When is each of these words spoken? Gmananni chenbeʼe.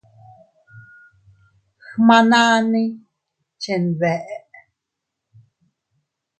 Gmananni 1.91 2.83
chenbeʼe. 3.61 4.35